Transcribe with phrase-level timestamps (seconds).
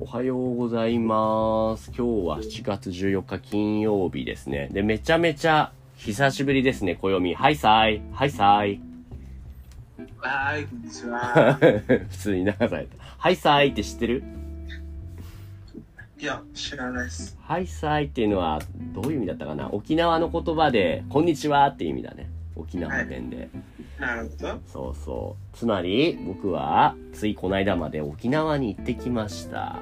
[0.00, 1.90] おはようございます。
[1.90, 4.68] 今日は7月14日金曜日ですね。
[4.70, 7.34] で、めちゃめちゃ久しぶりですね、暦。
[7.34, 8.00] はいさい。
[8.12, 8.80] はいさい。
[10.18, 11.58] はい、こんにちは。
[11.58, 12.96] 普通に流された。
[13.18, 14.22] はいさいって知ってる？
[16.20, 17.36] いや、知らないです。
[17.42, 18.60] はいさいっていうのは
[18.94, 19.68] どういう意味だったかな？
[19.72, 22.30] 沖縄の言葉で、こんにちはっていう意味だね。
[22.54, 23.48] 沖縄弁で。
[23.98, 24.60] なるほど。
[24.72, 25.56] そうそう。
[25.56, 29.76] つまり、僕は、ついこの間まで沖縄に行ってきました。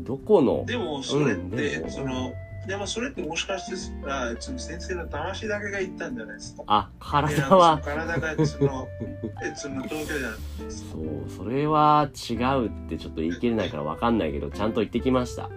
[0.00, 0.64] どこの？
[0.66, 2.32] でも、それっうんその、
[2.66, 6.62] でもそれってもしかして、あ先生の魂だけが言ったんじゃないですか？
[6.66, 8.88] あ、で体は、体がその、
[9.44, 10.36] えその東京じゃな。
[10.70, 15.42] そう、それは違うってちょっと言い切れないからわかんないけど、ちゃんと行ってきました。
[15.42, 15.48] 行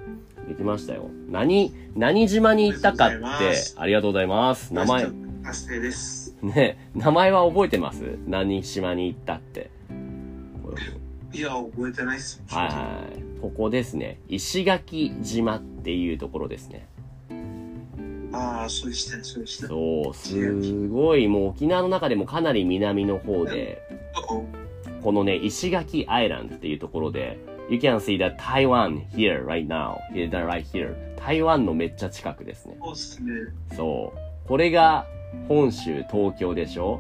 [0.45, 1.09] ってきましたよ。
[1.29, 4.73] 何、何島に行ったかってありがとうございます。
[4.73, 5.07] 名前、
[5.43, 6.24] 達成です。
[6.53, 8.19] ね、名前は覚えてます？
[8.27, 9.71] 何島に行ったって。
[11.33, 12.41] いや、覚えてないっす。
[12.47, 13.41] はいはい。
[13.41, 14.19] ここですね。
[14.29, 16.87] 石垣島っていうところですね。
[18.31, 19.67] ああ、そうでしたね、そうでした。
[19.67, 23.81] そう、すごい、もう沖縄の中でもかなり南の方で、
[25.01, 27.37] このね、石垣アイランドっていうところで、
[27.69, 29.97] You can see that Taiwan here right now.
[30.13, 30.93] Here, right here.
[31.17, 32.77] 台湾のめっちゃ近くですね。
[32.81, 33.31] そうっすね。
[33.75, 34.47] そう。
[34.47, 35.07] これが
[35.47, 36.99] 本州、東京でしょ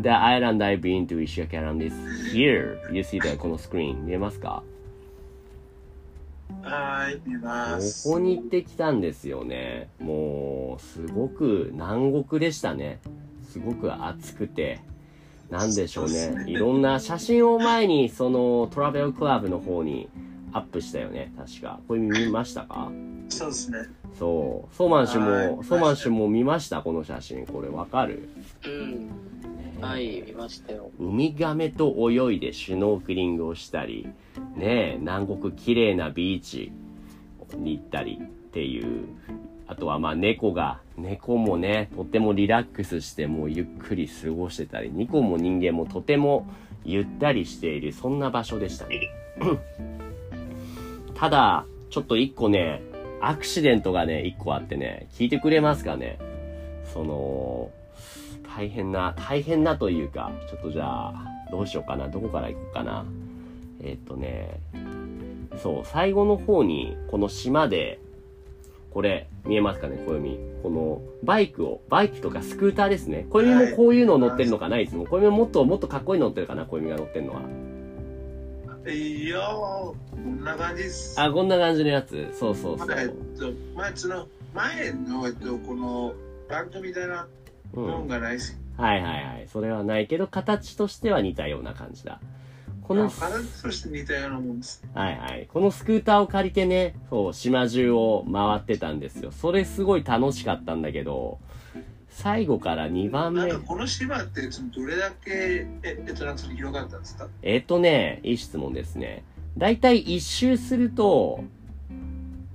[0.00, 1.94] ?The island I've been to 石垣 island is
[2.32, 2.78] here.
[2.92, 4.62] You see that このスクリーン見えますか？
[6.62, 8.08] はい、見ます。
[8.08, 9.88] ここに行ってきたんですよね。
[10.00, 12.98] もう、すごく南国でしたね。
[13.48, 14.80] すごく暑くて。
[15.48, 20.08] なんでしょうねいろんな写真を前に、そのトラベルクラブの方に
[20.52, 21.32] アップしたよね。
[21.38, 21.78] 確か。
[21.86, 22.90] これ見ましたか？
[23.28, 23.78] そうですね。
[24.18, 24.74] そう。
[24.74, 26.82] ソーマン氏も、ソーマン氏も見ました？
[26.82, 27.46] この写真。
[27.46, 28.28] これわかる？
[28.66, 29.10] うん。
[29.80, 30.90] はい、見ましたよ。
[30.98, 34.08] ウミガメと泳いでシュノークリングをしたり、
[34.56, 36.72] ねえ、南国綺麗なビーチ
[37.58, 39.06] に行ったりっていう、
[39.66, 46.46] あとはまあ猫が、猫もね、とてもリラックスしてもうゆっくり過ごしてたり、猫も人間もとても
[46.84, 49.00] ゆったりしている、そんな場所でしたね。
[51.14, 52.80] ただ、ちょっと一個ね、
[53.20, 56.18] アクシデントがね、一個あってね、聞いてくれますかね？
[56.92, 57.70] その、
[58.56, 61.14] 大変な、大変なというか、ちょっとじゃあ、
[61.50, 63.04] どうしようかな、どこから行こうかな？
[63.82, 64.60] えーっとね、
[65.62, 67.98] そう、最後の方に、この島で、
[68.90, 70.38] これ、見えますかね、暦。
[70.62, 73.26] この、バイクを、バイクとかスクーターですね。
[73.28, 75.04] 暦もこういうの乗ってるのかな、いつも。
[75.04, 77.42] 暦ももっと、もっとかっこいいの乗ってるかな、暦が乗ってるのは。
[78.88, 81.20] いやー、こんな感じです。
[81.20, 82.30] あ、こんな感じのやつ？
[82.32, 82.88] そうそうそう。
[82.92, 83.08] えっ
[83.38, 86.14] と、まあ、その前の、えっと、この
[86.48, 87.26] バッグみたいな
[87.74, 87.86] うん。
[87.86, 88.56] のがないです。
[88.76, 89.48] はいはいはい。
[89.52, 92.20] それはないけど、形としては似たような感じだ。
[92.82, 94.84] この、体として似たようなもんです。
[94.94, 95.48] はいはい。
[95.52, 99.32] このスクーターを借りてね、そう、島中を回ってたんですよ。
[99.32, 101.40] それすごい楽しかったんだけど、
[102.08, 103.66] 最後から2番目なんか。
[103.66, 107.28] この島ってどれだけ、ええっと、なんかその広かったんですか？
[107.42, 109.24] えっ、とね、いい質問ですね。
[109.58, 111.44] だいたい一周すると、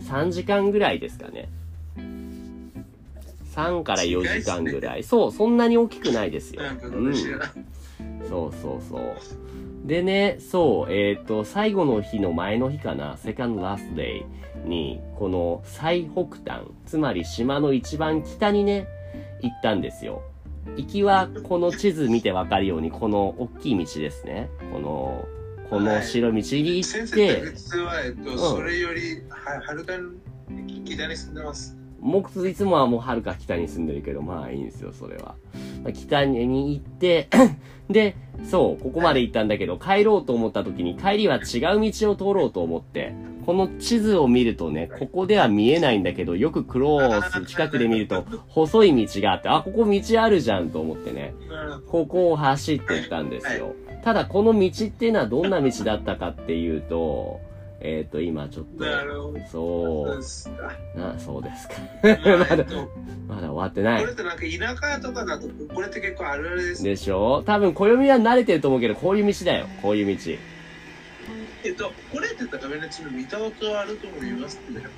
[0.04, 1.50] 3時間ぐらいですかね。
[3.56, 5.04] 3から4時間ぐらい。
[5.04, 6.64] そう、そんなに大きくないですよ。
[6.64, 7.16] なんかうん。
[7.16, 9.02] そうそうそう。
[9.88, 14.26] でね、そう、えっ、と、最後の日の前の日かな、セカンドラストデイ
[14.70, 18.88] に、この最北端、つまり島の一番北にね、
[19.42, 20.22] 行ったんですよ。
[20.78, 24.50] 行きは、この地図見てわかるように、この大きい道ですね。
[24.72, 25.26] この、
[25.70, 29.94] この白い道に行って、って実は、えっと、それよりははるか
[30.50, 31.78] に北に住んでます。
[32.02, 35.36] 僕いつもはもうはるか北に住んでるけど、まあいいんですよ、それは。
[35.84, 37.30] まあ北に行って、
[37.90, 41.42] で、そう、ここまで行ったんだけど、帰ろうと思った時に帰りは違う
[41.92, 43.14] 道を通ろうと思って、
[43.46, 51.34] この地図を見るとね、ここでは見えないんだけど、よくクロース近くで見ると、細い道があって、あ、ここ道あるじゃんと思ってね、
[51.88, 53.76] ここを走って行ったんですよ。
[54.04, 57.40] ただこの道っていうのはどんな道だったかっていうと、
[57.84, 58.86] えっ、と、今ちょっと。
[59.52, 60.50] そそ
[60.96, 61.74] うな、そうですか。
[62.38, 62.90] ま だえっと、
[63.28, 64.14] まだ終わってないこれ。
[64.14, 64.44] ってなんか
[64.80, 66.84] 田舎とかだと、これって結構あるあるです。
[66.84, 67.42] でしょ？
[67.44, 69.66] 多分暦は慣れてると思うけど、こういう道だよ。
[69.82, 70.22] こういう道。
[71.64, 74.92] えっと、これって多分ね、ちょっと見たことあると思いますけど、前。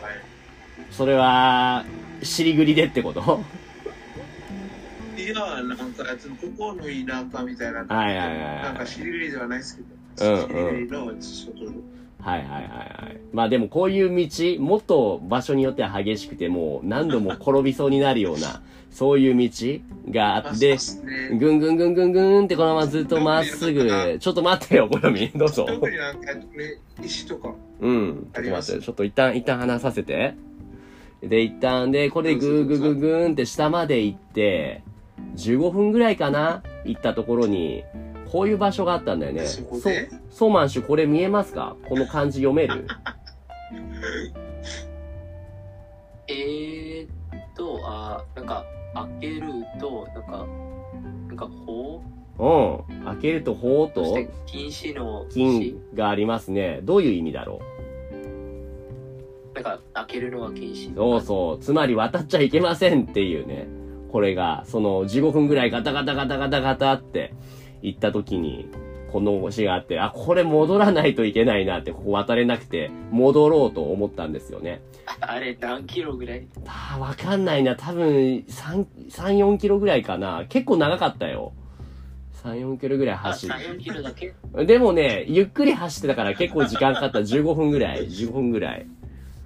[0.92, 1.86] それは、
[2.22, 3.44] 尻ぐりでってこと？
[5.18, 7.84] いや、なんか、そのここの田舎みたいな。
[7.84, 9.88] はいはいはいはいなんか、シリグリではないですけど、
[10.26, 11.74] うんうんシリグリの外
[12.24, 13.20] はいはいはいはい。
[13.34, 18.62] まあでもこういう道、もっと場所によっては激しくて、もう何度も転びそうになるような、
[18.92, 19.50] そういう道
[20.10, 20.78] がああって。
[21.38, 25.32] ぐんぐんぐんぐんぐんってこのままずっとまっすぐ、ちょっと待ってよ、暦。
[25.36, 25.66] どうぞ。
[25.68, 26.42] 特になんか、ね、
[27.04, 28.28] 石とか、うん。
[28.34, 30.36] ちょっと待って、ちょっと一旦、一旦話させて。
[31.22, 34.84] で、一旦、で、これでグーグーグーグーンって下まで行って、
[35.36, 37.84] 15分ぐらいかな行ったところに、
[38.34, 39.46] こういう場所があったんだよね。
[39.46, 40.10] そこで？
[40.10, 41.78] そう、ソーマンシュ、これ見えますか？
[41.88, 42.88] この漢字読める？
[46.28, 47.10] えーっ
[47.56, 48.66] と、あーなんか、
[48.96, 49.42] 開ける
[49.80, 50.48] と、なんか、
[51.28, 52.02] なんか、法
[52.40, 52.94] う？
[52.94, 53.06] ん。
[53.06, 54.04] 開けると、ほうと？
[54.48, 56.80] 禁止の金がありますね。
[56.84, 59.54] どういう意味だろう？
[59.54, 60.96] なんか、開けるのは禁止。
[60.96, 61.64] そうそう。
[61.64, 63.68] つまり渡っちゃいけませんっていうね。
[64.12, 67.34] これが、その15分ぐらいガタガタガタガタガタって
[67.84, 68.68] 行った時に、
[69.12, 74.82] この詩があって、あ、これ戻らないといけないなって、ここ渡れなくて、戻ろうと思ったんですよね。
[75.20, 76.48] あれ、何キロぐらい？
[76.66, 77.76] あーわかんないな。
[77.76, 80.46] 多分、3、3、4キロぐらいかな。
[80.50, 81.54] 結構長かったよ。
[82.44, 83.58] 3、4キロぐらいあ、走る3、。
[83.76, 84.34] 4キロだけ？
[84.66, 87.20] でもね、ゆっくり走ってたから結構時間かかった。
[87.20, 88.08] 15分ぐらい。
[88.08, 88.88] 15分ぐらい。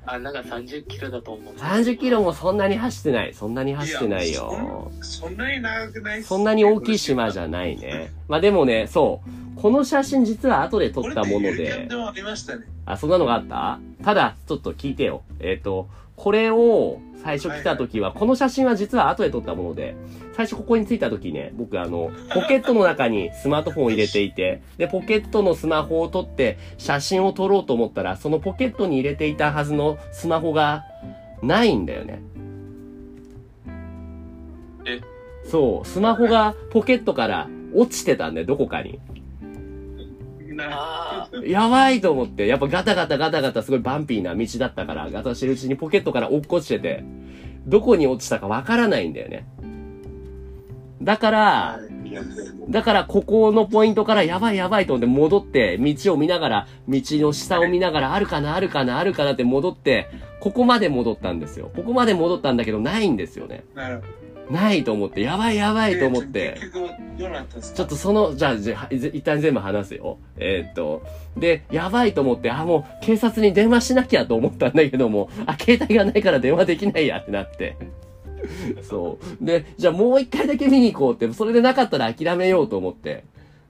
[0.05, 1.53] あ、なんか30キロだと思う。
[1.55, 3.33] 30キロもそんなに走ってない。
[3.33, 4.89] そんなに走ってないよ。
[5.01, 8.11] そんなに長くないそんなに大きい島じゃないね。
[8.27, 9.61] まあでもね、そう。
[9.61, 12.65] この写真実は後で撮ったものでありましたね。
[12.85, 13.79] あ、そんなのがあった？
[14.03, 15.23] ただ、ちょっと聞いてよ。
[15.39, 19.95] えっ、と、これを最初来た時は、この写真は実は後で撮ったもので、
[20.35, 30.83] 最初ここに着いた時ね、僕あの、ポケットの中にスマートフォンを入れていて、で、ポケットのスマホを撮って写真を撮ろうと思ったら、そのポケットに入れていたはずのスマホが
[31.41, 32.21] ないんだよね。
[34.85, 35.01] え？
[35.45, 38.99] そう、スマホがポケットから落ちてたんだよ、どこかに。
[41.45, 47.03] やばいと思って、やっぱガタガタガタガタすごいバンピーな道だったから、ガタしてるうちにポケットから落っこちてて、
[47.67, 49.47] どこに落ちたかわからないんだよね。
[51.01, 51.79] だから、
[52.69, 60.09] だからここのポイントからやばいやばいと思って戻って、道を見ながら、道の下を見ながら、あるかなあるかなあるかなって戻って、
[60.39, 61.71] ここまで戻ったんですよ。
[61.75, 63.63] ここまで戻ったんだけど、ないんですよね。
[63.75, 65.95] なるほないと思って、やばいやばど。
[65.95, 66.57] いと思って。
[67.73, 70.17] ちょっとその、じゃあ、じゃあ、一旦全部話すよ。
[70.37, 71.03] えーっと、
[71.37, 77.77] で、やばいと思って、あ、もう警察に電話しなきゃと思ったんだけども、あ、携帯がないから電話できないやってなって。
[78.83, 79.45] そう。
[79.45, 83.23] で、じゃあもう一回だけ見に行こうって、それでなかったら諦めようと思って。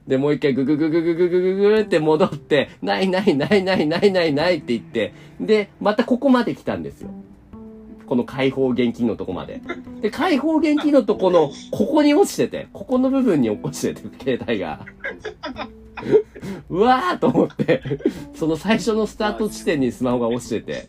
[0.06, 7.10] で、もう一回ググググググググググって戻って、ないないないないないないないって言って、で、またここまで来たんですよ。
[8.08, 9.60] この開放現金のとこまで。
[10.00, 14.80] で、開放現金のとこの、ここに落ちてて、ここの部分に落っこちてて、携帯が。
[16.70, 17.82] うわーと思って、
[18.34, 20.88] その最初のスタート地点にスマホが落ちてて、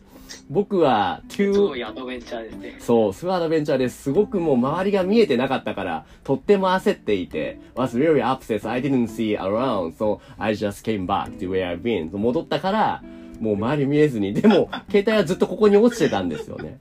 [0.49, 2.75] 僕は、す急、ごいアドベンチャーですね。
[2.79, 4.03] そう、スワードベンチャーです。
[4.03, 12.15] すごくもう周りが見えてなかったから、とっても焦っていて、was really upset, I didn't see around, so I just came back to where I've been.
[12.15, 13.03] 戻ったから、
[13.39, 16.77] もう周り見えずに、でも、携帯はずっとここに落ちてたんですよね。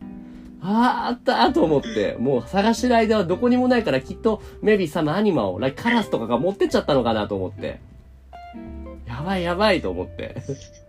[0.60, 7.80] あーあったーと思って、もう探してる間はどこにもないからきっと、maybe some animal, like カラスとかが持ってっちゃったのかなと思って。
[9.06, 10.36] やばいやばいと思って。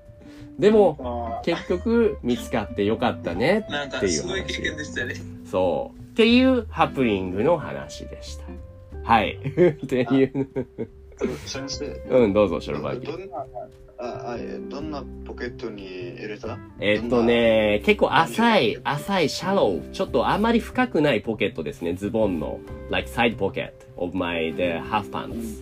[0.60, 4.77] でも、あ結局見つかってよかったねっていうすごい経験話。
[4.77, 5.13] でしたね。
[5.50, 6.00] そう。
[6.00, 8.44] っていうハプニングの話でした。
[9.04, 9.39] はい。
[9.39, 10.50] っていう。
[11.45, 13.18] 先生、うん、どうぞ、ショルバギど。
[13.18, 13.45] んな、
[13.98, 14.38] ああ
[14.69, 16.57] どんなポケットに入れた？
[16.80, 19.92] えっとね、結構浅い、浅い、シャロー。
[19.92, 21.94] ちょっとあまり深くないポケットですね。
[21.94, 22.59] ズボンの。
[22.90, 25.61] like side pocket of my the half pants.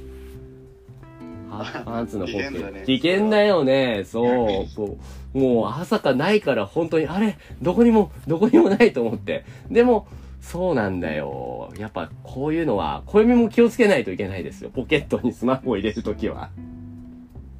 [1.49, 2.85] ハーフパンツのポケット。
[2.85, 4.03] 危険だよね。
[4.05, 4.67] そう。
[4.67, 7.37] そうもう朝かないから本当に、あれ？
[7.61, 9.45] どこにも、どこにもないと思って。
[9.71, 10.07] でも、
[10.41, 11.73] そうなんだよ。
[11.77, 14.69] やっぱこういうのは、小指も気をつけないといけないですよ。
[14.69, 16.49] ポケットにスマホを入れるときは。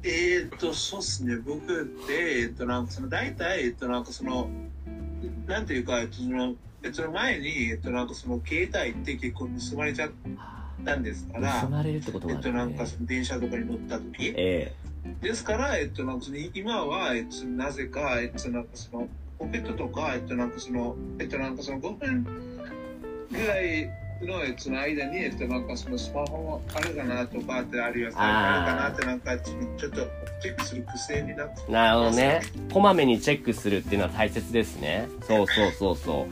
[0.02, 1.36] えーっと、そうっすね。
[1.36, 4.48] 僕って、えっと、なんかその、大体、えっと、なんかその、
[5.46, 10.10] なんていうか、えっと、その、えっと、前に、えっと、なんかその、携帯って結構盗まれちゃっ
[10.84, 12.86] たんですから盗、まれるってことえっと、なんか。
[12.86, 14.72] その、電車とかに乗った時え
[15.20, 19.08] ですから、えっと、なんかその、今は、えっと、なぜか、えっと、なんかその、
[19.38, 22.26] ポケットとか、えっと、なんかその、えっと、なんかその、5分
[23.30, 23.90] ぐらい
[24.22, 30.06] の、えっと、の間に、えっと、なんかその、スマホあるかなとかって、あるいは、あるかなって、なんか、ちょっと、
[30.40, 32.42] チェックする癖になってえなるほどね。
[32.72, 35.08] こまめにチェックするっていうのは大切ですね。
[35.26, 36.26] そうそうそうそ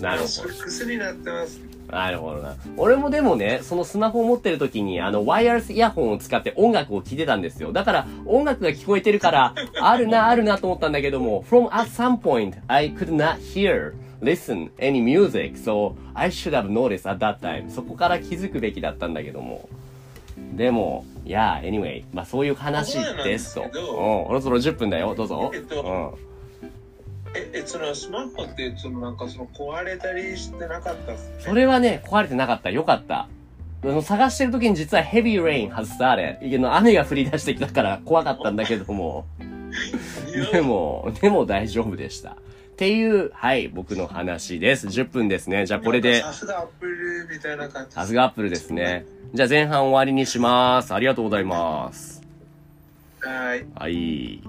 [0.00, 0.02] う。
[0.02, 0.54] なるほど。
[0.64, 1.60] 癖になってます。
[1.92, 2.56] なるほどな。
[2.76, 7.72] 俺もでもね、そのスマホを持ってる時に、あの、ワイヤレスイヤホンを使って音楽を聴いてたんですよ。
[7.72, 13.92] だから、音楽が聞こえてるから、あるな、あるなと思ったんだけども、from at some point, I could not hear,
[14.22, 17.68] listen any music, so I should have noticed at that time.
[17.70, 19.68] そこから気づくべきだったんだけども。
[20.54, 23.68] でも、いや、anyway、まあそういう話ですと。
[23.72, 25.50] そうなんそろそろ10分だよ、どうぞ。
[25.54, 26.18] えっと
[27.34, 31.42] え、え、そのスマホって、そのなんかその壊れたりしてなかったっすうん。
[31.42, 32.70] それはね、壊れてなかった。
[32.70, 33.28] よかった。
[33.84, 36.56] あの、探してる時に実は heavy rain has started.
[36.56, 39.24] あの雨が降り出してきたから怖かったんだけども。
[40.52, 42.36] でも、でも大丈夫でした。
[42.82, 44.88] っていう、はい、僕の話です。
[44.88, 45.66] 10分ですね。
[45.66, 47.94] じゃあこれで、さすがアップルみたいな感じ。
[47.94, 49.06] さすがアップルですね。
[49.32, 50.92] じゃあ前半終わりにします。
[50.92, 52.22] ありがとうございます。
[53.20, 53.64] はい。
[53.76, 54.42] はい。